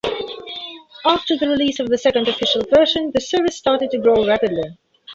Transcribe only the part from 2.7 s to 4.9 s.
version the service started to grow rapidly.